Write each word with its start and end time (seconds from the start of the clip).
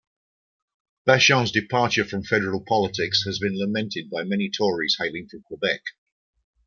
Bachand's 1.07 1.51
departure 1.51 2.03
from 2.03 2.23
federal 2.23 2.65
politics 2.67 3.21
has 3.27 3.37
been 3.37 3.55
lamented 3.59 4.09
by 4.09 4.23
many 4.23 4.49
Tories 4.49 4.97
hailing 4.99 5.27
from 5.29 5.43
Quebec. 5.43 5.83